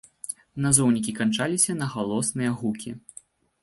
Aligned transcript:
Назоўнікі 0.65 1.15
канчаліся 1.21 1.79
на 1.85 1.93
галосныя 1.95 2.59
гукі. 2.63 3.01